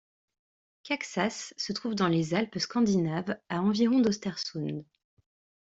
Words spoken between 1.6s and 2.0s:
trouve